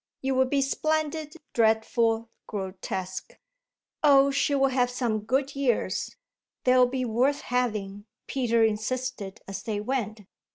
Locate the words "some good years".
4.89-6.15